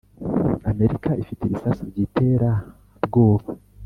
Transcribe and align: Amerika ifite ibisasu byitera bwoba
Amerika 0.71 1.09
ifite 1.23 1.41
ibisasu 1.45 1.81
byitera 1.89 2.49
bwoba 3.05 3.47